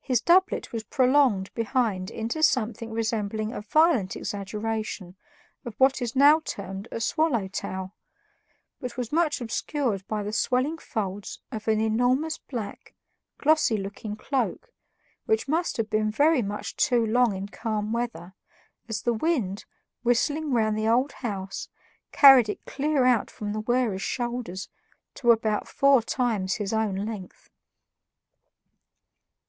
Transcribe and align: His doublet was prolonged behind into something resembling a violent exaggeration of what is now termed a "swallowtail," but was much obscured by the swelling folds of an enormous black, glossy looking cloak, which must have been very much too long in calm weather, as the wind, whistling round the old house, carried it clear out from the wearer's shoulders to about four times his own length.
His 0.00 0.20
doublet 0.20 0.70
was 0.72 0.82
prolonged 0.82 1.54
behind 1.54 2.10
into 2.10 2.42
something 2.42 2.90
resembling 2.90 3.54
a 3.54 3.62
violent 3.62 4.16
exaggeration 4.16 5.16
of 5.64 5.74
what 5.78 6.02
is 6.02 6.14
now 6.16 6.42
termed 6.44 6.88
a 6.90 7.00
"swallowtail," 7.00 7.94
but 8.80 8.98
was 8.98 9.12
much 9.12 9.40
obscured 9.40 10.06
by 10.06 10.22
the 10.24 10.32
swelling 10.32 10.76
folds 10.76 11.40
of 11.52 11.68
an 11.68 11.80
enormous 11.80 12.36
black, 12.36 12.94
glossy 13.38 13.78
looking 13.78 14.14
cloak, 14.16 14.72
which 15.24 15.48
must 15.48 15.76
have 15.78 15.88
been 15.88 16.10
very 16.10 16.42
much 16.42 16.76
too 16.76 17.06
long 17.06 17.34
in 17.34 17.46
calm 17.46 17.92
weather, 17.92 18.34
as 18.88 19.02
the 19.02 19.14
wind, 19.14 19.64
whistling 20.02 20.52
round 20.52 20.76
the 20.76 20.88
old 20.88 21.12
house, 21.12 21.68
carried 22.12 22.48
it 22.48 22.66
clear 22.66 23.04
out 23.04 23.30
from 23.30 23.52
the 23.52 23.60
wearer's 23.60 24.02
shoulders 24.02 24.68
to 25.14 25.30
about 25.30 25.68
four 25.68 26.02
times 26.02 26.56
his 26.56 26.72
own 26.74 26.96
length. 27.06 27.48